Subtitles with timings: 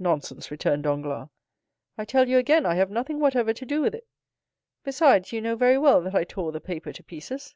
[0.00, 1.28] "Nonsense," returned Danglars,
[1.96, 4.04] "I tell you again I have nothing whatever to do with it;
[4.82, 7.54] besides, you know very well that I tore the paper to pieces."